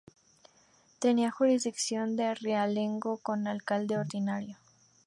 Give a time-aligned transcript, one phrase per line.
[0.97, 4.57] Tenía jurisdicción de realengo con alcalde ordinario.